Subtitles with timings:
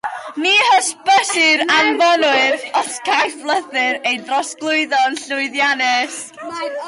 [0.43, 6.19] Ni hysbysir yr anfonwr os caiff llythyr ei drosglwyddo'n llwyddiannus.